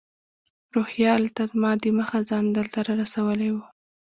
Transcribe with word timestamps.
روهیال 0.75 1.23
تر 1.37 1.49
ما 1.61 1.71
دمخه 1.83 2.19
ځان 2.29 2.45
دلته 2.57 2.77
رارسولی 2.87 3.49
و. 3.53 3.57